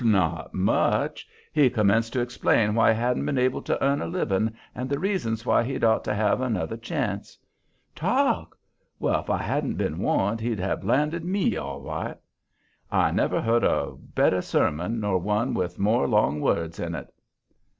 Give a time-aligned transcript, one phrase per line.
[0.03, 4.55] Not much; he commenced to explain why he hadn't been able to earn a living
[4.73, 7.37] and the reasons why he'd ought to have another chance.
[7.93, 8.57] Talk!
[8.97, 12.17] Well, if I hadn't been warned he'd have landed ME, all right.
[12.91, 17.13] I never heard a better sermon nor one with more long words in it.